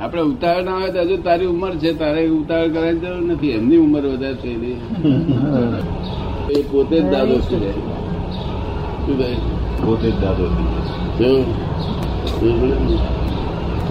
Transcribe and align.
આપણે 0.00 0.22
ઉતાવળ 0.22 0.62
ના 0.64 0.76
હોય 0.78 0.90
તો 0.94 1.00
હજુ 1.00 1.16
તારી 1.26 1.46
ઉંમર 1.52 1.74
છે 1.82 1.90
તારે 2.00 2.22
ઉતાવળ 2.38 2.68
કરવાની 2.74 3.00
જરૂર 3.02 3.22
નથી. 3.32 3.50
એમની 3.58 3.80
ઉંમર 3.84 4.04
વધારે 4.12 4.36
છે 4.42 4.50
એ 6.54 6.62
પોતે 6.70 6.96
જ 7.00 7.04
દાદો 7.12 7.36
છે. 7.48 7.70
શું 9.04 9.16
કહે? 9.18 9.30
પોતે 9.84 10.08
જ 10.10 10.16
દાદો 10.22 10.44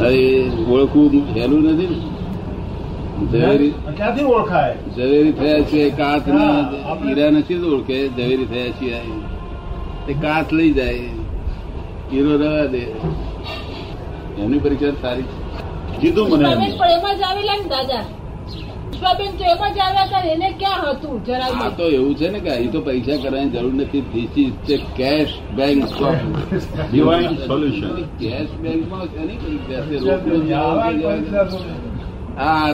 અરે 0.06 0.24
ઓળખવું 0.74 1.14
સહેલું 1.34 1.62
નથી 1.70 1.90
ને. 1.92 1.98
ઝવેરી 3.32 3.74
ક્યાંથી 3.98 4.28
ઓળખાય? 4.36 4.76
ઝવેરી 4.98 5.34
થયા 5.40 5.64
છે 5.72 5.82
કાચ 6.00 6.24
હીરા 7.06 7.32
નથી 7.38 7.60
તો 7.62 7.68
ઓળખે. 7.76 7.98
ઝવેરી 8.18 8.48
થયા 8.52 8.76
છીએ. 8.80 9.00
તે 10.06 10.14
કાચ 10.26 10.48
લઈ 10.58 10.74
જાય. 10.80 11.10
હીરો 12.12 12.34
રવા 12.44 12.68
દે. 12.76 12.84
એમની 14.42 14.60
પરીક્ષા 14.60 14.96
સારી 15.02 15.28
છે. 15.32 15.45
કીધું 16.02 16.26
મને 16.32 16.50
પણ 16.80 16.92
એમાં 16.98 17.16
જ 17.20 17.22
આવેલા 17.30 17.58
ને 17.62 17.68
દાદા. 17.74 18.04
પુષ્પાબેન 18.90 19.32
તો 19.40 19.44
એમાં 19.54 19.72
જ 19.76 19.78
આવ્યા 19.86 20.08
હતા 20.08 20.24
એને 20.34 20.50
ક્યાં 20.60 20.84
હતું 20.92 21.16
જરા 21.26 21.52
આ 21.66 21.70
તો 21.78 21.86
એવું 21.98 22.14
છે 22.20 22.28
ને 22.34 22.40
કે 22.46 22.50
અહીં 22.56 22.72
તો 22.76 22.80
પૈસા 22.88 23.18
કરવાની 23.24 23.52
જરૂર 23.56 23.74
નથી. 23.74 24.04
This 24.14 24.34
is 24.44 24.56
the 24.68 24.84
cash 24.98 25.34
bank. 25.58 25.82
Cash 28.20 28.52
બેંકમાં 28.64 29.08
પરીક્ષા 29.14 29.82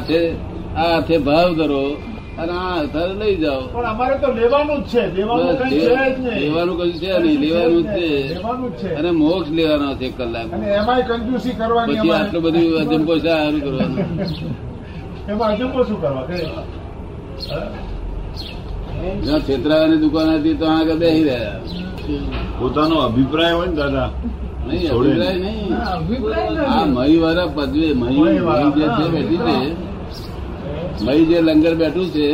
છે? 0.08 0.22
આ 0.80 0.88
હાથે 0.88 1.18
ભાવ 1.28 1.50
કરો 1.60 1.84
અને 2.40 2.52
આ 2.52 2.74
આધાર 2.80 3.10
લઈ 3.22 3.36
જાઓ. 3.36 3.62
પણ 3.74 3.86
અમારે 3.86 4.16
તો 4.22 4.28
લેવાનું 4.34 4.80
જ 4.84 4.88
છે. 4.92 5.04
લેવાનું 5.16 5.54
કઈ 5.60 5.70
છે 5.70 5.96
જ 6.16 6.20
નહીં. 6.20 6.40
લેવાનું 6.42 6.76
કશું 6.78 6.94
છે 7.02 7.20
નહીં 7.20 7.40
લેવાનું 7.40 7.84
જ 7.84 8.80
છે. 8.82 8.90
અને 9.00 9.12
મોક્ષ 9.12 9.50
લેવાનો 9.52 9.96
છે 9.96 10.06
એક 10.06 10.18
કલાક 10.18 10.54
અને 10.54 10.68
એમાંય 10.80 11.04
કંજૂસી 11.04 11.56
કરવાની 11.60 11.98
પછી 12.00 12.12
આટલું 12.12 12.42
બધું 12.44 12.74
અજંપો 12.82 13.14
છે 13.20 13.34
કરવાનું. 13.66 13.98
એમાં 15.30 15.50
અજંબો 15.54 15.80
શું 15.88 15.98
કરવા? 16.02 16.26
જ્યાં 19.24 19.42
છેતરાવાની 19.42 20.00
દુકાન 20.04 20.30
હતી 20.40 20.56
તો 20.60 20.66
આગળ 20.66 20.98
બેસી 21.02 21.24
રહ્યા. 21.24 21.60
પોતાનો 22.60 22.96
અભિપ્રાય 23.08 23.54
હોય 23.54 23.68
ને 23.68 23.76
દાદા. 23.76 24.10
નહીં 24.68 24.92
અભિપ્રાય 24.92 25.36
નહીં. 25.36 25.74
આ 26.74 26.86
મહી 26.86 27.18
વાળા 27.24 27.48
પદવે 27.56 27.88
મહી 27.94 28.20
જે 28.78 28.86
છે 28.98 29.06
બેઠી 29.14 29.38
છે 29.38 29.58
મહી 31.06 31.26
જે 31.26 31.42
લંગર 31.42 31.74
બેઠું 31.76 32.08
છે. 32.16 32.28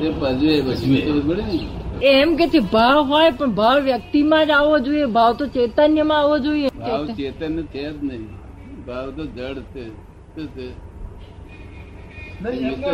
તે 0.00 0.10
પજવે. 0.20 0.54
પછી 0.62 1.66
એમ 2.12 2.36
કે 2.36 2.46
છે 2.48 2.60
ભાવ 2.72 2.98
હોય 3.12 3.30
પણ 3.30 3.52
ભાવ 3.54 3.78
વ્યક્તિમાં 3.80 4.46
જ 4.46 4.50
આવવો 4.50 4.78
જોઈએ 4.86 5.06
ભાવ 5.16 5.32
તો 5.42 5.46
ચૈતન્યમાં 5.46 6.18
આવવો 6.18 6.38
જોઈએ. 6.38 6.68
ભાવ 6.78 7.06
ચેતન 7.06 7.54
છે 7.74 7.84
જ 7.90 7.94
નહીં. 8.02 8.24
ભાવ 8.86 9.10
તો 9.10 9.26
જડ 9.26 9.58
છે. 9.74 9.84
શું 10.34 10.46
છે? 10.56 10.66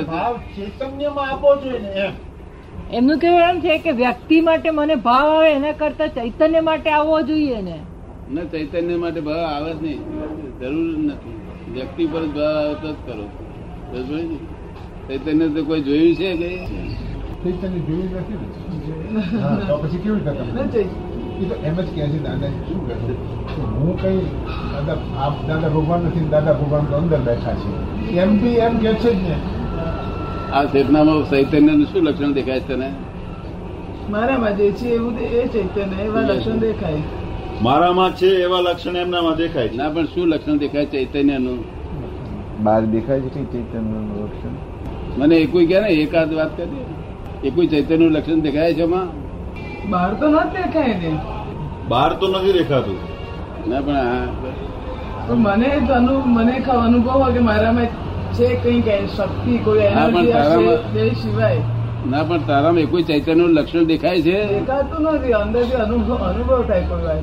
ભાવ 0.03 0.35
ચૈતન્યમાં 0.57 1.31
આપવો 1.31 1.55
જોઈએ 1.65 2.09
એમનું 2.93 3.19
કેવું 3.19 3.41
એમ 3.41 3.61
છે 3.61 3.79
કે 3.79 3.93
વ્યક્તિ 3.93 4.41
માટે 4.41 4.71
મને 4.71 4.95
ભાવ 4.95 5.29
આવે 5.31 5.49
એના 5.53 5.73
કરતા 5.73 6.07
ચૈતન્ય 6.07 6.61
માટે 6.61 6.91
આવવો 6.91 7.17
જોઈએ 7.23 7.61
ને. 7.63 7.79
ના 8.35 8.45
ચૈતન્ય 8.45 8.97
માટે 8.97 9.21
ભાવ 9.21 9.43
આવે 9.55 9.73
જ 9.73 9.83
નહીં. 9.83 10.01
જરૂર 10.61 10.99
નથી. 10.99 11.37
વ્યક્તિ 11.73 12.07
પર 12.07 12.25
ભાવ 12.37 12.57
આવે 12.57 12.75
તો 12.75 12.89
જ 12.93 12.97
કરો? 13.07 13.27
ચૈતન્ય 15.09 15.49
તો 15.49 15.65
કોઈ 15.65 15.81
જોયું 15.81 16.15
છે 16.15 16.37
કે? 16.37 16.67
ચૈતન્ય 17.45 17.79
જોયું 17.79 18.05
નથી 18.05 19.67
તો 19.69 19.77
પછી 19.77 19.99
કેવી 19.99 20.17
રીતે 20.17 21.55
એમ 21.55 21.75
જ 21.75 21.95
કહે 21.95 22.09
છે 22.09 22.23
દાદા 22.23 22.47
શું 22.47 22.89
કહે 22.89 22.95
છે? 22.95 23.13
હું 23.63 24.03
કઈ 24.03 24.19
દાદા 24.73 24.97
આપ 25.19 25.47
દાદા 25.49 25.69
ભગવાન 25.69 26.01
નથી 26.01 26.29
દાદા 26.29 26.53
ભગવાન 26.53 26.85
તો 26.85 26.97
અંદર 26.97 27.21
બેઠા 27.21 27.55
છે. 27.55 28.11
એમ 28.11 28.43
બી 28.43 28.49
એમ 28.49 28.79
કે 28.79 28.95
છે 28.95 29.15
જ 29.15 29.23
ને. 29.23 29.37
આ 30.53 30.65
ચેતનામાં 30.65 31.31
ચૈતન્યનું 31.31 31.87
શું 31.87 32.03
લક્ષણ 32.03 32.33
દેખાય 32.33 32.61
છે 32.61 32.69
તને? 32.69 32.91
મારામાં 34.11 34.57
જે 34.57 34.71
છે 34.73 34.89
એવું 34.89 35.19
તે- 35.19 35.25
એ 35.25 35.49
ચૈતન્ય 35.49 36.03
એવા 36.03 36.21
લક્ષણ 36.21 36.59
દેખાય. 36.59 37.03
મારામાં 37.63 38.17
છે 38.17 38.27
એવા 38.27 38.61
લક્ષણ 38.61 38.97
એમનામાં 38.97 39.37
દેખાય 39.37 39.69
છે. 39.69 39.77
ના 39.77 39.89
પણ 39.89 40.05
શું 40.05 40.29
લક્ષણ 40.29 40.57
દેખાય 40.57 40.87
ચૈતન્યનું 40.87 41.65
બહાર 42.65 42.85
દેખાય 42.85 43.21
છે 43.21 43.53
ચૈતન્યનું 43.53 44.25
લક્ષણ? 44.25 44.51
મને 45.19 45.37
એકુય 45.37 45.67
કે 45.67 45.81
ને 45.81 45.89
એકાદ 45.89 46.35
વાત 46.35 46.57
કરી 46.57 47.49
એકુય 47.49 47.67
ચૈતન્યનું 47.67 48.11
લક્ષણ 48.11 48.41
દેખાય 48.41 48.75
છે 48.75 48.83
એમાં? 48.83 49.09
બહાર 49.91 50.15
તો 50.15 50.29
ન 50.29 50.33
દેખાય 50.33 50.87
ને. 50.87 51.19
બહાર 51.89 52.13
તો 52.13 52.29
નથી 52.29 52.53
દેખાતું. 52.53 52.99
ના 53.71 53.81
પણ 53.81 55.37
મને 55.37 55.69
મને 56.27 56.61
ખ- 56.61 56.71
અનુભવ 56.71 57.11
હોય 57.11 57.33
કે 57.33 57.39
મારામાં 57.39 57.87
છે 58.33 58.57
કઈ 58.57 58.83
શક્તિ 59.17 59.59
કોઈ 59.59 59.79
એનર્જી 59.79 60.33
તારામાં- 60.33 60.77
તે 60.95 61.11
સિવાય. 61.11 61.61
ના 62.11 62.23
પણ 62.23 62.39
તારામાં 62.39 62.81
એકુય 62.81 63.03
ચૈતન્યનું 63.03 63.51
લક્ષણ 63.51 63.85
દેખાય 63.85 64.23
છે? 64.23 64.61
દેખાતું 64.61 65.03
નથી 65.03 65.33
અંદરથી 65.33 65.73
અનુભવ 65.73 66.15
અનુભવ 66.15 66.63
થાય 66.63 66.83
કોઈ 66.83 67.23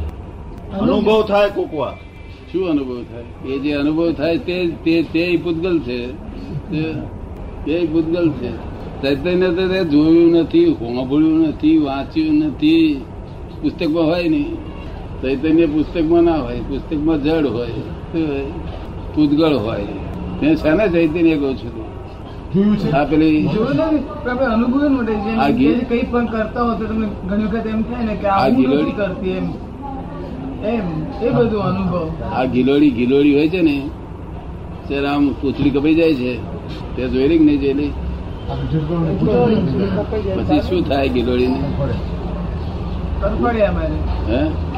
અનુભવ 0.81 1.23
થાય 1.23 1.49
કોકવા 1.49 1.93
શું 2.51 2.69
અનુભવ 2.69 3.03
થાય? 3.03 3.53
એ 3.53 3.59
જે 3.59 3.73
અનુભવ 3.73 4.11
થાય 4.11 4.37
તે 4.37 4.67
તે 4.85 5.01
તે 5.03 5.37
પૂતગલ 5.43 5.79
છે. 5.79 6.05
તે- 7.65 7.85
તે 7.85 8.29
છે. 8.29 8.75
ચૈતન્ય 9.01 9.47
તો 9.47 9.67
તે 9.67 9.83
જોયું 9.83 10.31
નથી 10.31 10.73
સાંભળ્યું 10.73 11.47
નથી 11.47 11.77
વાંચ્યું 11.77 12.35
નથી. 12.35 13.01
પુસ્તકમાં 13.61 14.03
હોય 14.03 14.29
નહીં. 14.29 14.55
ચૈતન્ય 15.21 15.65
પુસ્તકમાં 15.65 16.23
ના 16.23 16.35
હોય 16.35 16.59
પુસ્તકમાં 16.59 17.23
જડ 17.23 17.45
હોય 17.45 17.67
પૂતગળ 19.15 19.53
હોય? 19.53 19.85
તે 20.41 20.55
શાના 20.55 20.87
ચૈતન્ય 20.87 21.37
કહું 21.37 21.57
છું 21.57 21.85
આ 22.95 23.03
પેલી 23.05 23.47
કઈ 25.83 26.03
પણ 26.11 26.25
કરતા 26.25 26.61
હોય 26.61 26.77
તો 26.77 26.85
તમને 26.85 27.07
ઘણી 27.29 27.43
વખત 27.43 27.65
એમ 27.65 27.81
થાય 27.81 28.05
ને 28.05 28.15
કે 28.15 28.27
આ 28.27 28.49
ગિલોડી- 28.49 28.95
કરતી 28.95 29.29
એમ. 29.29 29.43
એમ 30.65 30.81
એ 31.21 31.29
બધું 31.29 31.61
અનુભવ. 31.61 32.09
આ 32.33 32.45
ગિલોડી 32.45 32.91
ગિલોડી 32.91 33.35
હોય 33.35 33.49
છે 33.49 33.61
ને 33.61 33.89
ત્યારે 34.87 35.07
આમ 35.07 35.29
પૂછડી 35.41 35.69
કપાઈ 35.69 35.95
જાય 35.95 36.13
છે. 36.13 36.54
તે 36.95 37.07
જોયેલી 37.07 37.37
કે 37.37 37.43
નહીં 37.43 37.59
જોયેલી? 37.59 37.91
પછી 40.35 40.61
શું 40.61 40.89
થાય 40.89 41.09
ગિલોડી 41.09 41.47
ને 41.47 41.61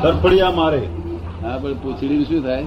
તરફડિયા 0.03 0.51
મારે. 0.51 0.77
હે 0.77 1.57
પણ 1.57 1.73
પૂછડી 1.73 2.23
શું 2.23 2.43
થાય? 2.43 2.63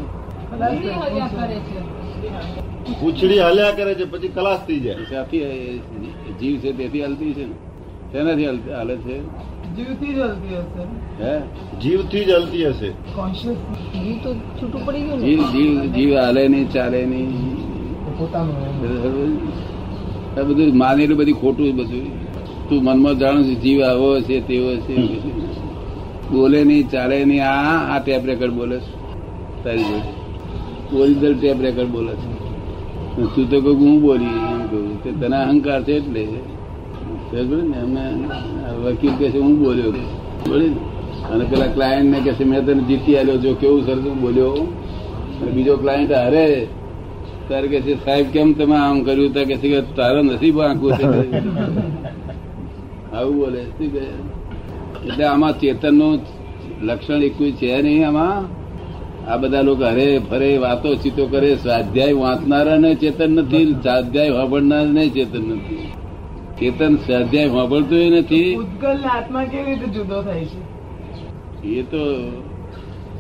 પૂંછડી 3.01 3.39
હાલ્યા 3.39 3.71
કરે 3.71 3.95
છે 3.95 4.05
પછી 4.05 4.29
કલાસ 4.29 4.59
થઈ 4.67 4.81
જાય. 4.81 4.95
ત્યાંથી 4.95 5.41
જીવ 6.41 6.59
છે 6.59 6.73
તેથી 6.73 7.03
હાલતી 7.03 7.33
છે 7.33 7.47
ને. 7.47 7.55
તેનાથી 8.13 8.47
હાલ- 8.47 8.73
હાલે 8.73 8.97
છે? 8.97 9.23
જીવથી 9.77 10.15
જ 10.15 10.19
હલતી 10.19 10.57
હશે. 10.57 11.25
હે? 11.25 11.41
જીવથી 11.81 12.25
જ 12.25 12.31
હલતી 12.31 12.67
હશે. 12.67 12.89
કોન્શિયસ 12.89 13.57
જીવ 13.57 14.17
તો 14.25 14.35
છૂટું 14.35 14.87
પડી 14.87 15.03
ગયું 15.03 15.21
જીવ 15.21 15.43
જીવ 15.43 15.93
જીવ 15.93 16.19
હાલે 16.19 16.49
નહીં 16.49 16.71
ચાલે 16.71 17.07
નહીં. 17.07 17.50
પોતાનું 18.21 18.57
બધું 20.49 20.79
માનેલું 20.79 21.17
બધી 21.19 21.33
ખોટું 21.33 21.77
બધું. 21.77 22.05
તું 22.69 22.79
મનમાં 22.85 23.19
જાણું 23.19 23.45
છે, 23.45 23.55
જીવ 23.55 23.79
આવો 23.83 24.09
છે, 24.21 24.37
તેવો 24.49 24.73
છે 24.77 24.97
બોલે 26.31 26.61
નહીં, 26.65 26.89
ચાલે 26.89 27.25
નહીં, 27.25 27.43
આ 27.45 27.97
આ 27.97 27.99
ટેપ 27.99 28.23
રેકર્ડ 28.27 28.53
બોલે 28.53 28.77
છે. 28.79 28.93
તારી 29.65 29.83
જોડે. 29.83 30.11
ઓરિજિનલ 30.97 31.35
ટેપ 31.39 31.59
રેકર્ડ 31.61 31.89
બોલે 31.89 32.13
છે. 32.13 32.29
તું 33.35 33.45
તો 33.51 33.57
કહું 33.61 33.77
હું 33.81 34.01
બોલી 34.01 34.37
એમ 34.53 34.61
કહું 34.71 35.03
તે 35.03 35.11
તને 35.21 35.37
અહંકાર 35.37 35.81
છે 35.83 35.93
એટલે. 35.93 36.23
ને? 36.23 37.79
અમે 37.85 38.03
વકીલ 38.85 39.15
કહે 39.19 39.29
છે, 39.31 39.39
હું 39.39 39.55
બોલ્યો 39.59 39.91
બોલી 40.49 40.73
અને 41.33 41.45
પેલા 41.45 41.67
ક્લાયન્ટને 41.67 42.19
કહે 42.21 42.33
છે, 42.33 42.45
મેં 42.45 42.61
તને 42.67 42.83
જીતી 42.83 43.17
આવ્યો 43.17 43.37
જો, 43.37 43.51
કેવું 43.55 43.83
સરસ 43.87 44.05
બોલ્યો. 44.21 44.53
બીજો 45.55 45.75
ક્લાયન્ટ 45.77 46.13
હારે 46.13 46.47
તારે 47.51 47.67
કે 47.69 47.79
છે 47.87 47.95
સાહેબ 48.05 48.27
કેમ 48.35 48.49
તમે 48.53 48.77
આમ 48.77 49.03
કર્યું? 49.03 49.33
તા 49.35 49.45
કે 49.45 49.81
તારો 49.97 50.21
નસીબ 50.23 50.61
આંકું 50.61 50.91
છે. 50.99 51.05
આવું 53.17 53.35
બોલે 53.37 53.63
શું 53.63 53.89
કહે 53.93 54.05
એટલે 55.07 55.25
આમાં 55.25 55.53
ચેતનનું 55.61 56.15
લક્ષણ 56.83 57.23
એક 57.23 57.39
છે 57.61 57.83
નહીં 57.83 58.07
આમાં. 58.09 58.39
આ 59.31 59.37
બધા 59.37 59.61
લોકો 59.61 59.85
હરે 59.85 60.07
ફરે 60.31 60.51
વાતો 60.59 60.95
ચીતો 60.95 61.25
કરે 61.27 61.51
સ્વાધ્યાય 61.55 62.13
વાંચનારા 62.13 62.79
ને 62.79 62.95
ચેતન 62.95 63.31
નથી 63.31 63.67
સ્વાધ્યાય 63.73 64.31
વાપરનાર 64.31 64.87
ને 64.87 65.05
ચેતન 65.09 65.45
નથી. 65.51 65.85
ચેતન 66.61 66.93
સ્વાધ્યાય 66.97 67.49
વાપરતું 67.49 68.19
નથી. 68.19 68.51
આત્મા 69.17 69.45
કેવી 69.45 69.65
રીતે 69.65 69.87
જુદો 69.87 70.23
થાય 70.23 70.45
છે? 70.45 70.61
એ 71.69 71.83
તો 71.83 72.03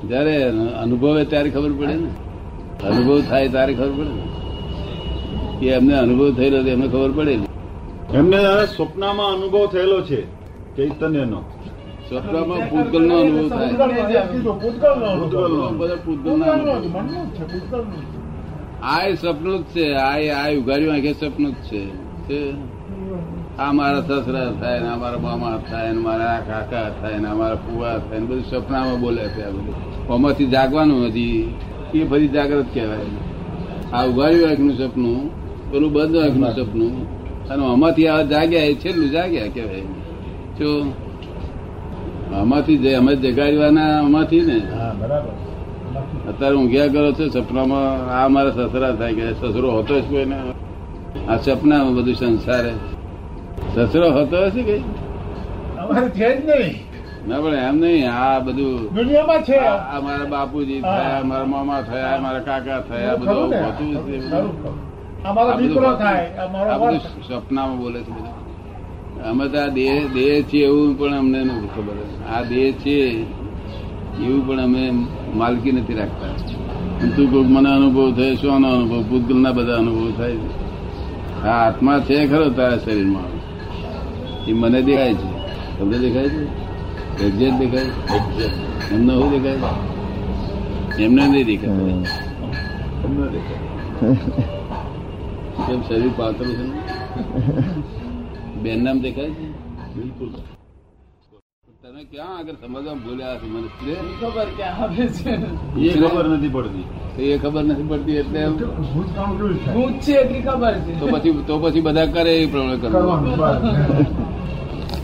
જયારે 0.08 0.34
અનુભવે 0.82 1.24
ત્યારે 1.24 1.50
ખબર 1.50 1.72
પડે 1.72 1.94
ને. 1.94 2.10
અનુભવ 2.86 3.22
થાય 3.22 3.48
તારે 3.48 3.74
ખબર 3.74 3.90
પડે 3.90 4.12
કે 5.60 5.66
એમને 5.68 5.94
અનુભવ 5.94 6.34
થયેલો 6.34 6.58
એમને 6.68 6.86
ખબર 6.88 7.10
પડે 7.10 7.32
એમને 8.18 8.38
સ્વપ્નમાં 8.66 9.32
અનુભવ 9.34 9.66
થયેલો 9.66 10.02
છે 10.02 10.20
ચૈતન્યનો. 10.76 11.40
સ્વપ્નમાં 12.08 12.60
પૂતગલ 12.70 13.02
નો 13.02 13.16
અનુભવ. 13.20 13.48
થાય. 13.48 13.72
આ 18.82 19.06
એ 19.06 19.14
સપનું 19.14 19.58
જ 19.58 19.64
છે 19.64 19.94
આ 19.94 20.16
આ 20.40 20.52
ઉઘાડ્યું 20.58 20.94
આંખે 20.94 21.12
સપનું 21.12 21.52
જ 21.52 21.68
છે. 22.26 22.54
આ 23.58 23.72
મારા 23.72 24.00
સસરા 24.00 24.52
થાય 24.60 24.80
ને 24.80 24.88
અમારા 24.88 25.18
મામા 25.18 25.58
થાય 25.70 25.92
ને 25.92 26.00
મારા 26.00 26.34
આ 26.36 26.40
કાકા 26.40 26.90
થાય 27.00 27.18
ને 27.18 27.28
અમારા 27.28 27.56
ફુવા 27.56 27.98
થાય 27.98 28.20
ને 28.20 28.26
બધું 28.26 28.44
સપનામાં 28.44 29.00
બોલે 29.00 29.22
છે 29.28 29.42
આ 29.44 29.50
બધું. 29.50 29.74
આમાંથી 30.12 30.46
જાગવાનું 30.46 31.06
હજી? 31.06 31.54
એ 31.94 32.04
ફરી 32.10 32.28
જાગ્રત 32.28 32.68
કહેવાય. 32.74 33.08
આ 33.92 34.06
ઉઘાડ્યું 34.06 34.48
આંખનું 34.50 34.74
સપનું 34.80 35.20
પેલું 35.70 35.90
બંધ 35.92 36.16
આંખનું 36.16 36.50
સપનું 36.58 36.94
અને 37.50 37.62
આમાંથી 37.64 38.08
આ 38.08 38.22
જાગ્યા 38.22 38.68
એ 38.72 38.74
છેલ્લું 38.74 39.08
જાગ્યા 39.10 39.48
કહેવાય. 39.54 39.86
જો 40.58 40.68
આમાંથી 42.34 42.78
જે 42.78 42.90
અમે 42.94 43.12
જગાડવાના 43.16 43.92
આમાંથી 44.02 44.40
ને 44.40 44.58
હા 44.78 44.92
બરાબર. 45.00 45.32
અત્યારે 46.30 46.56
ઊંઘ્યા 46.56 46.92
કરો 46.94 47.12
છો 47.12 47.24
સપનામાં 47.28 47.88
આ 48.18 48.28
મારા 48.28 48.50
સસરા 48.50 48.92
થાય 48.98 49.14
કે 49.14 49.24
સસરો 49.40 49.68
હતો 49.78 49.94
જ 50.00 50.04
કોઈને. 50.10 50.38
આ 51.28 51.36
સપનામાં 51.36 51.94
બધું 51.94 52.14
સંસારે. 52.14 52.72
સસરો 53.74 54.08
હતો 54.16 54.36
હશે 54.46 54.62
કઈ 54.62 54.82
અમારે 55.78 56.08
છે 56.18 56.28
જ 56.36 56.48
નહીં. 56.48 56.89
ના 57.28 57.40
પણ 57.42 57.54
એમ 57.68 57.76
નહીં 57.82 58.08
આ 58.12 58.40
બધું 58.40 58.94
દુનિયામાં 58.94 59.42
છે. 59.48 59.58
મારા 60.04 60.28
બાપુજી 60.34 60.80
થયા 60.80 61.24
મારા 61.30 61.50
મામા 61.52 61.82
થયા 61.88 62.18
મારા 62.24 62.46
કાકા 62.48 62.80
થયા 62.88 63.16
બધું 63.20 63.48
બધું. 63.50 64.48
સપનામાં 67.28 67.78
બોલે 67.80 68.00
છે 68.06 68.10
બધું. 68.16 68.36
અમે 69.30 69.44
તો 69.52 69.58
આ 69.64 69.68
દેહ 69.68 69.94
દેહ 70.14 70.34
છે 70.50 70.58
એવું 70.68 70.90
પણ 70.98 71.14
અમને 71.20 71.40
નથી 71.44 71.70
ખબર. 71.74 71.96
આ 72.32 72.42
દેહ 72.50 72.68
છે 72.82 72.96
એવું 74.24 74.40
પણ 74.46 74.60
અમે 74.60 74.82
માલકી 75.38 75.72
નથી 75.72 75.94
રાખતા. 75.94 76.34
તું 77.16 77.26
કોઈક 77.32 77.48
મને 77.54 77.70
અનુભવ 77.76 77.98
થાય 78.16 78.34
શું 78.36 78.50
અનુભવ? 78.56 79.02
પૂતગલના 79.10 79.52
બધા 79.52 79.78
અનુભવ 79.82 80.08
થાય 80.18 80.36
છે. 80.42 80.50
આ 81.44 81.58
આત્મા 81.66 82.00
છે 82.06 82.16
ખરો 82.30 82.46
તારા 82.58 82.78
શરીરમાં. 82.78 83.32
એ 84.48 84.52
મને 84.52 84.78
દેખાય 84.82 85.14
છે. 85.20 85.28
તમને 85.78 85.96
દેખાય 85.98 86.28
છે? 86.28 86.42
એક્ઝેક્ટ 87.26 87.58
દેખાય 87.60 87.92
એમને 88.94 89.12
શું 89.18 89.30
દેખાય? 89.34 89.70
એમને 91.04 91.22
નહીં 91.32 91.46
દેખાય. 91.50 91.96
એમને 93.06 93.26
દેખાય. 93.34 93.62
કેમ 95.66 95.80
શરીર 95.88 96.12
પાતળું 96.18 96.54
છે 96.58 96.64
ને? 96.70 96.76
બેન 98.62 98.78
નામ 98.84 98.96
દેખાય 99.04 99.32
છે? 99.38 99.46
બિલકુલ. 99.96 100.30
તમે 101.82 102.02
ક્યાં 102.12 102.34
આગળ 102.38 102.56
સમજવા 102.62 102.96
ભૂલ્યા 103.04 103.36
છો 103.40 103.46
મને 103.52 103.68
ખબર 104.20 104.48
ક્યાં 104.56 104.82
આવે 104.84 105.04
છે? 105.18 105.32
એ 105.88 105.92
ખબર 106.02 106.24
નથી 106.32 106.52
પડતી. 106.56 106.86
તો 107.14 107.20
એ 107.22 107.38
ખબર 107.42 107.62
નથી 107.68 107.88
પડતી 107.90 108.18
એટલે. 108.22 108.40
ભૂત 109.74 109.94
છે? 110.04 110.14
એટલી 110.22 110.42
ખબર 110.48 110.74
છે. 110.84 110.92
તો 111.00 111.06
પછી 111.12 111.32
તો 111.48 111.54
પછી 111.62 111.84
બધા 111.86 112.08
કરે 112.16 112.32
એ 112.42 112.44
પ્રમાણે 112.52 112.76
કરવાનું. 112.82 113.32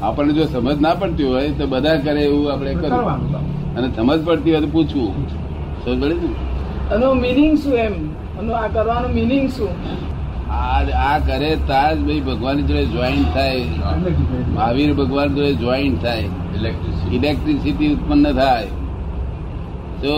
આપણને 0.02 0.32
જો 0.32 0.44
સમજ 0.44 0.80
ના 0.80 0.94
પડતી 0.94 1.24
હોય 1.24 1.50
તો 1.50 1.66
બધા 1.66 1.96
કરે 1.96 2.22
એવું 2.24 2.52
આપણે 2.52 2.74
કરવું 2.74 3.76
અને 3.76 3.86
સમજ 3.96 4.24
પડતી 4.24 4.50
હોય 4.50 4.60
તો 4.60 4.66
પૂછવું. 4.66 5.12
સમજ 5.84 6.02
પડે 6.02 6.14
ને? 6.14 6.28
એનો 6.94 7.14
મિનિંગ 7.14 7.58
શું 7.58 7.74
એમ? 7.74 7.94
એનો 8.40 8.52
આ 8.52 8.66
કરવાનો 8.66 9.08
મિનિંગ 9.08 9.50
શું? 9.50 9.68
આ 10.50 10.80
આ 11.06 11.18
કરે 11.18 11.56
તાર 11.68 11.94
જ 11.94 11.98
ભાઈ 11.98 12.20
ભગવાન 12.20 12.56
જોડે 12.66 12.84
જોઈન્ટ 12.86 13.34
થાય. 13.34 13.60
મહાવીર 14.54 14.94
ભગવાન 14.94 15.28
જોડે 15.34 15.54
જોઈન્ટ 15.54 16.02
થાય. 16.02 16.24
ઇલેક્ટ્રિસિટી 17.12 17.92
ઉત્પન્ન 17.92 18.32
થાય. 18.32 18.66
તો 20.02 20.12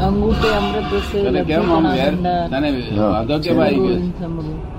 અંગૂઠે 0.00 0.48
અમૃત 0.48 0.90
કેમ 1.46 1.72
આમ 1.72 1.86
વેર 1.86 2.14
તને 2.50 2.68
વાંધો 2.96 3.38
કેમ 3.38 3.60
આવી 3.60 3.78
ગયો? 3.78 4.75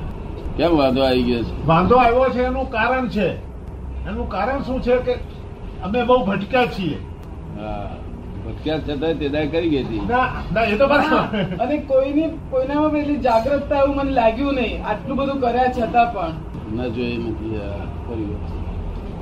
કેમ 0.58 0.78
વાંધો 0.78 1.02
આવી 1.04 1.24
ગયો 1.24 1.44
છે? 1.44 1.66
વાંધો 1.66 1.96
આવ્યો 1.96 2.30
છે 2.30 2.44
એનું 2.44 2.72
કારણ 2.72 3.08
છે. 3.08 3.28
એનું 4.08 4.30
કારણ 4.30 4.64
શું 4.64 4.82
છે 4.82 4.98
કે 4.98 5.14
અમે 5.84 6.04
બહુ 6.04 6.26
ભટક્યા 6.26 6.66
છીએ. 6.66 6.98
ભટક્યા 8.46 8.78
છતાં 8.78 9.14
તેદાય 9.14 9.48
કરી 9.48 9.70
ગઈ 9.70 9.84
હતી. 9.84 10.02
ના 10.10 10.28
ના 10.54 10.62
એ 10.62 10.78
તો 10.78 10.86
અને 11.60 11.78
કોઈની 11.78 12.40
કોઈનામાં 12.50 12.92
પેલી 12.92 13.18
જાગૃતતા 13.18 13.76
એવું 13.76 13.96
મને 13.96 14.12
લાગ્યું 14.12 14.54
નહીં. 14.54 14.86
આટલું 14.86 15.18
બધું 15.18 15.42
કર્યા 15.42 15.72
છતાં 15.80 16.14
પણ. 16.14 16.30
ના 16.78 16.88
જોઈ 16.88 17.18
નથી 17.18 17.60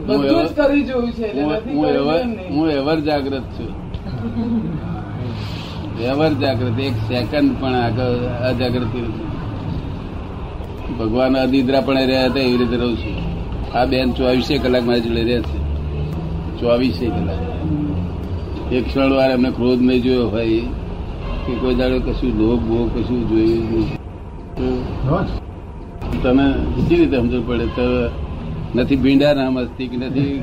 બધું 0.05 0.45
જ 0.45 0.51
કરી 0.55 0.83
જોયું 0.83 1.11
છે 1.11 1.41
હું- 1.41 1.85
કર્યું 1.85 2.69
એવર 2.69 2.99
જાગ્રત 2.99 3.43
છું. 3.43 3.73
એવર 5.99 6.29
જાગ્રત 6.29 6.79
એક 6.79 6.93
સેકન્ડ 6.93 7.61
પણ 7.61 7.73
આગળ 7.73 8.15
અજાગૃતિ 8.49 9.01
નથી. 9.01 9.34
ભગવાન 10.99 11.35
અનિદ્રા 11.37 11.81
પણ 11.81 12.07
રહ્યા 12.09 12.29
હતા 12.29 12.39
એવી 12.39 12.57
રીતે 12.57 12.77
રહું 12.81 12.95
છું. 12.97 13.15
આ 13.75 13.85
બેન 13.85 14.13
ચોવીસે 14.13 14.57
કલાક 14.57 14.83
મારી 14.87 15.01
જોડે 15.01 15.23
રહે 15.23 15.37
છે. 15.41 15.57
ચોવીસે 16.59 17.05
કલાક. 17.05 17.41
એક 18.71 18.83
ક્ષણ 18.87 19.11
વાર 19.11 19.29
એમને 19.31 19.49
ક્રોધ 19.51 19.81
નહીં 19.81 20.01
જોયો 20.03 20.27
હોય 20.29 20.61
કે 21.45 21.51
કોઈ 21.61 21.75
દાડો 21.75 21.97
કશું 22.05 22.31
લોભ 22.39 22.61
બોહ 22.67 22.85
કશું 22.93 23.21
જોયું 23.29 23.63
નહીં. 23.71 23.87
તો 24.57 24.65
રોજ? 25.09 25.27
તને 26.23 26.45
કેવી 26.87 26.97
રીતે 26.99 27.17
સમજવું 27.17 27.43
પડે. 27.47 27.65
તો 27.75 27.85
નથી 28.75 28.95
ભીંડા 28.95 29.33
ના 29.33 29.49
મસ્તી 29.49 29.87
કે 29.87 29.97
નથી 29.97 30.33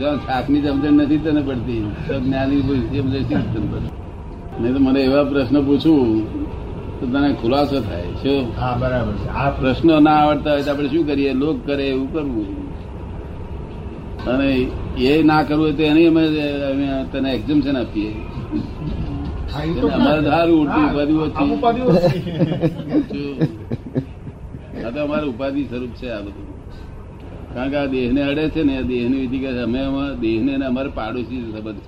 ના 0.00 0.16
શાકની 0.26 0.62
સમજણ 0.64 0.94
નથી 1.00 1.18
તને 1.18 1.40
પડતી 1.48 1.82
તો 2.06 2.14
જ્ઞાની 2.20 2.62
સમજણ 2.62 3.08
નહીં 4.60 4.74
તો 4.74 4.80
મને 4.80 5.00
એવા 5.00 5.24
પ્રશ્ન 5.24 5.56
પૂછું 5.66 6.22
તો 7.00 7.04
તને 7.12 7.28
ખુલાસો 7.40 7.78
થાય 7.88 8.10
શું 8.22 8.40
હા 8.60 8.74
બરાબર 8.80 9.14
છે. 9.20 9.26
આ 9.42 9.50
પ્રશ્નો 9.58 9.94
ના 10.06 10.18
આવડતા 10.24 10.52
હોય 10.54 10.64
તો 10.66 10.70
આપણે 10.72 10.88
શું 10.92 11.04
કરીએ? 11.08 11.32
લોક 11.42 11.56
કરે 11.66 11.84
એવું 11.92 12.08
કરવું 12.12 12.48
અને 14.30 14.48
એ 15.10 15.12
ના 15.30 15.42
કરવું 15.48 15.64
હોય 15.64 15.74
તો 15.78 15.82
એની 15.90 16.08
અમે 16.10 16.24
તને 17.12 17.28
એક્ઝમ્પશન 17.36 17.76
આપીએ. 17.82 18.12
અમારે 19.96 20.20
ધારું 20.28 20.58
ઉડતી 20.62 20.86
ઉપાધિ 21.56 21.82
ઓછી. 21.86 22.28
આ 24.84 24.90
તો 24.94 24.98
અમારું 25.06 25.28
ઉપાધિ 25.34 25.60
સ્વરૂપ 25.70 25.92
છે 26.00 26.08
આ 26.16 26.22
બધું. 26.26 26.48
કારણ 27.54 27.70
કે 27.72 27.76
આ 27.82 27.88
દેહને 27.94 28.20
અડે 28.30 28.44
છે 28.54 28.62
ને 28.68 28.74
આ 28.80 28.86
દેહની 28.92 29.20
વિધિ 29.22 29.38
કે 29.44 29.50
છે. 29.56 29.62
અમે 29.68 29.80
અમારા 29.88 30.20
દેહને 30.24 30.52
ને 30.60 30.64
અમારે 30.72 30.90
પાડોશી 30.98 31.42
સંબંધ 31.52 31.80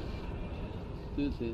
છે 1.16 1.22
શું 1.28 1.30
છે? 1.38 1.48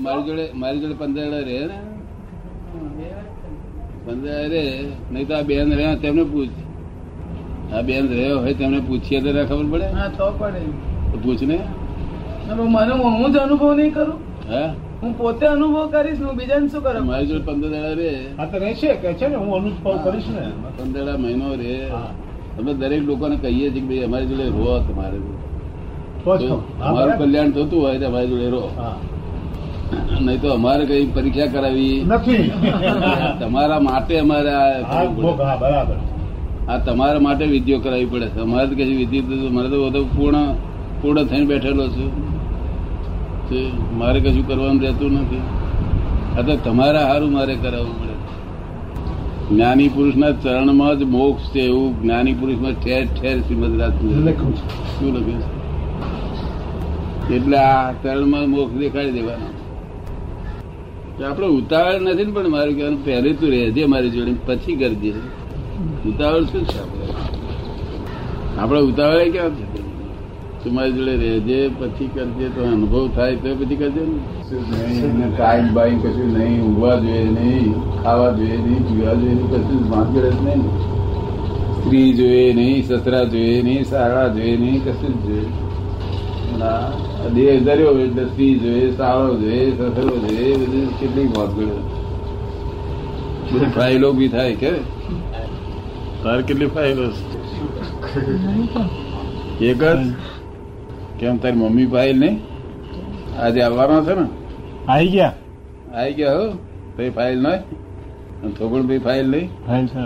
મારી 0.00 0.24
જોડે 0.26 0.52
મારી 0.54 0.80
જોડે 0.80 0.94
પંદર 0.94 1.26
ને? 1.66 1.78
પંદર 4.06 4.52
નહીં 5.12 5.26
તો 5.28 5.34
આ 5.34 5.42
બેન 5.42 5.72
રહ્યા 5.72 5.96
તેમને 5.96 6.24
પૂછ 6.24 6.54
આ 7.72 7.82
બેન 7.82 8.08
રહ્યો 8.08 8.38
હોય 8.38 8.54
તેમને 8.54 8.80
પૂછીએ 8.80 9.20
તો 9.20 9.30
ખબર 9.46 9.66
પડે. 9.72 9.86
હા 9.88 10.08
તો 10.08 10.26
પડે. 10.38 10.60
તો 11.12 11.16
પૂછ 11.18 11.42
ને 11.42 11.58
મને 12.46 12.92
હું 12.94 13.32
જ 13.32 13.36
અનુભવ 13.38 13.74
નહીં 13.74 13.92
કરું. 13.92 14.18
હા? 14.48 14.74
હું 15.02 15.14
પોતે 15.14 15.44
અનુભવ 15.46 15.90
કરીશ 15.90 16.20
હું 16.20 16.36
બીજાને 16.36 16.68
શું 16.68 16.82
કરું? 16.82 17.06
મારી 17.06 17.26
જોડે 17.26 17.44
પંદર 17.44 17.68
દાડા 17.70 17.94
રે 17.94 18.10
હા 18.38 18.46
તો 18.46 18.58
રહેશે 18.58 18.90
કે 18.96 19.14
છે 19.14 19.28
ને 19.28 19.36
હું 19.36 19.52
અનુભવ 19.54 20.02
કરીશ 20.04 20.28
ને. 20.28 20.44
પંદર 20.78 20.92
દાડા 20.96 21.18
મહિનો 21.18 21.54
રે 21.56 21.74
હા. 21.90 22.10
અમે 22.58 22.72
દરેક 22.80 23.02
લોકોને 23.08 23.36
કહીએ 23.42 23.66
છીએ 23.74 23.82
કે 23.82 23.86
ભાઈ 23.88 24.06
અમારી 24.08 24.28
જોડે 24.30 24.46
રો 24.56 24.72
તમારે. 24.88 25.18
અમારું 26.88 27.14
કલ્યાણ 27.20 27.52
થતું 27.56 27.78
હોય 27.82 27.98
તો 28.02 28.06
અમારી 28.10 28.30
જોડે 28.32 28.48
રો. 28.54 28.62
નહીં 30.24 30.40
તો 30.42 30.48
અમારે 30.58 30.82
કઈ 30.90 31.04
પરીક્ષા 31.16 31.48
કરાવી. 31.54 31.96
નથી. 32.12 32.44
તમારા 33.42 33.80
માટે 33.88 34.14
અમારે 34.24 34.50
આ 34.54 34.64
કરવું 35.06 35.34
તમારા 36.86 37.22
માટે 37.26 37.44
વિધિઓ 37.54 37.78
કરાવવી 37.84 38.10
પડે. 38.12 38.26
છે 38.34 38.40
અમારે 38.46 38.66
તો 38.70 38.74
કઈ 38.80 38.96
વિધિ 39.02 39.18
મારે 39.56 39.68
તો 39.72 39.76
બધું 39.84 40.06
પૂર્ણ 40.16 40.48
પૂર્ણ 41.02 41.26
થઈને 41.30 41.46
બેઠેલો 41.52 41.84
છું. 41.94 42.10
મારે 44.02 44.18
કશું 44.24 44.44
કરવાનું 44.48 44.80
રહેતું 44.86 45.12
નથી. 45.22 45.44
આ 46.36 46.42
તો 46.46 46.52
તમારા 46.68 47.06
સારું 47.10 47.30
મારે 47.38 47.54
કરાવવું 47.64 48.07
જ્ઞાની 49.50 49.88
પુરુષના 49.88 50.32
ચરણમાં 50.32 50.98
જ 50.98 51.02
મોક્ષ 51.02 51.50
છે 51.50 51.60
એવું 51.60 52.02
જ્ઞાની 52.02 52.32
પુરુષમાં 52.32 52.72
ઠેર 52.72 53.06
ઠેર 53.06 53.40
શ્રીમદ 53.40 53.80
રાજપૂત 53.80 54.56
શું 54.56 55.16
લખ્યું 55.16 55.40
છે? 55.40 55.58
એટલે 57.34 57.58
આ 57.58 57.92
ચરણમાં 57.92 58.48
મોક્ષ 58.48 58.78
દેખાડી 58.78 59.10
દેવાનો. 59.10 59.48
આપણે 61.30 61.46
ઉતાવળ 61.46 62.00
નથી 62.00 62.24
ને 62.24 62.32
પણ 62.32 62.48
મારું 62.48 62.74
કહેવાનું 62.74 63.04
પહેલે 63.04 63.32
તું 63.32 63.50
રહેજે 63.50 63.84
મારી 63.84 64.10
જોડે 64.10 64.34
પછી 64.46 64.76
કરજે. 64.76 65.12
ઉતાવળ 66.06 66.44
શું 66.44 66.64
છે 66.64 66.78
આપણે? 66.78 67.06
આપણે 68.58 68.80
ઉતાવળ 68.80 69.30
ક્યાં 69.30 69.50
છે? 69.50 69.87
તું 70.68 70.74
મારી 70.74 70.96
જોડે 70.98 71.14
રહેજે 71.22 71.58
પછી 71.76 72.08
કરજે 72.14 72.48
તો 72.50 72.64
અનુભવ 72.66 73.04
થાય 73.14 73.36
તો 73.38 73.54
પછી 73.56 73.76
કરજે 73.76 74.02
ને 75.14 75.26
ટાઈમ 75.30 75.68
બાઈમ 75.74 76.00
કશું 76.02 76.30
નહીં 76.34 76.58
ઊંઘવા 76.62 76.96
જોઈએ 77.00 77.24
નહીં 77.36 77.68
ખાવા 77.98 78.32
જોઈએ 78.34 78.58
નહીં 78.60 78.82
પીવા 78.88 79.14
જોઈએ 79.16 79.34
નહીં 79.34 79.48
કશું 79.54 79.80
માંગે 79.90 80.20
જ 80.20 80.34
નહીં 80.40 80.62
સ્ત્રી 81.76 82.10
જોઈએ 82.14 82.46
નહીં 82.54 82.78
સસરા 82.84 83.24
જોઈએ 83.32 83.62
નહીં 83.64 83.84
સારા 83.86 84.26
જોઈએ 84.34 84.56
નહીં 84.58 84.80
કશું 84.82 85.14
જ 85.20 85.28
જોઈએ 85.28 85.48
ના, 86.58 86.78
આ 87.18 87.28
દેહ 87.32 87.50
ધર્યો 87.62 87.94
એટલે 88.00 88.24
સ્ત્રી 88.28 88.52
જોઈએ 88.60 88.86
સારો 88.96 89.34
જોઈએ 89.38 89.66
સસરો 89.74 90.16
જોઈએ 90.18 90.52
બધું 90.62 90.88
કેટલી 91.00 91.28
ભાગળ 91.30 91.70
બધી 93.48 93.70
ફાઇલો 93.74 94.08
બી 94.14 94.30
થાય 94.30 94.54
કે 94.58 94.72
તાર 96.22 96.38
કેટલી 96.44 96.70
ફાઇલો 96.70 97.06
છે? 97.10 97.22
એક 99.62 99.80
જ 99.80 99.86
કેમ 101.20 101.38
તારી 101.38 101.58
મમ્મી 101.58 101.86
ફાઇલ 101.86 102.18
નહીં 102.20 102.36
આજે 103.42 103.62
આવવાના 103.62 104.02
છે 104.04 104.14
ને? 104.20 104.26
આવી 104.88 105.08
ગયા? 105.08 105.32
આવી 105.94 106.14
ગયા 106.14 106.34
હો. 106.38 106.46
તો 106.96 107.10
ફાઇલ 107.16 107.38
નહીં 107.42 107.60
અને 108.42 108.52
થોગણ 108.58 108.82
ભાઈ 108.88 108.98
ફાઇલ 108.98 109.30
નહીં 109.30 109.50
ફાઇલ 109.66 109.86
છે. 109.86 109.98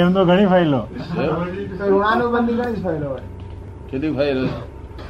એમ 0.00 0.12
તો 0.14 0.24
ઘણી 0.24 0.46
ફાઇલો. 0.46 0.80
કેટલી 3.90 4.12
ફાઇલો 4.12 4.48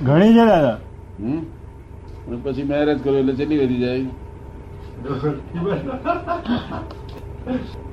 ઘણી 0.06 0.32
છે 0.32 0.46
દાદા. 0.46 0.76
હમ? 1.20 1.40
પછી 2.42 2.62
મેરેજ 2.62 2.98
કર્યો 3.04 3.18
એટલે 3.18 3.34
કેટલી 3.34 3.58
વધી 3.58 3.78
જાય? 3.78 4.02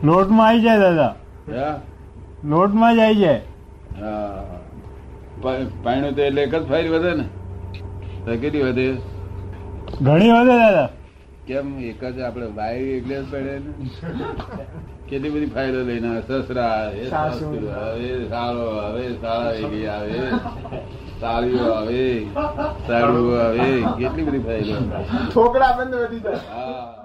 લોટમાં 0.04 0.48
આવી 0.48 0.62
જાય 0.62 0.80
દાદા. 0.80 1.16
લોટમાં 2.46 2.96
જ 2.96 3.00
આવી 3.00 3.16
જાય. 3.16 3.42
હા. 4.02 4.61
પાણું 5.42 6.16
તો 6.16 6.22
એટલે 6.22 6.42
એક 6.44 6.56
જ 6.56 6.64
ફાઇલ 6.66 6.90
વધે 6.90 7.14
ને? 7.16 7.26
તો 8.26 8.38
કેટલી 8.38 8.62
વધે? 8.62 8.88
ઘણી 10.02 10.32
વધે 10.32 10.56
દાદા. 10.58 10.90
કેમ? 11.48 11.80
એક 11.80 12.04
જ 12.06 12.22
આપણે 12.22 12.46
વાય 12.46 12.78
એટલે 12.78 13.16
જ 13.16 13.26
પડે 13.32 13.60
ને? 13.60 13.72
કેટલી 15.10 15.30
બધી 15.30 15.46
ફાઇલો 15.46 15.84
લઈને 15.84 16.08
આવે. 16.08 16.22
સસરા 16.22 16.72
આવે 16.74 18.30
સારો 18.30 18.70
આવે 18.80 19.06
સારા 19.22 19.54
એવી 19.54 19.88
આવે 19.88 20.20
સાડીઓ 21.22 21.74
આવે 21.74 22.26
સાડીઓ 22.88 23.36
આવે 23.40 23.68
કેટલી 23.98 24.24
બધી 24.24 24.40
ફાઇલો. 24.40 24.76
છોકરા 25.34 25.72
બંધ 25.78 25.96
વધી 25.96 26.20
જાય. 26.20 26.38
હા. 26.38 27.01